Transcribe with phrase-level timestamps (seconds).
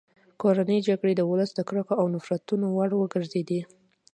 [0.41, 3.61] کورنۍ جګړې د ولس د کرکو او نفرتونو وړ وګرځېدې.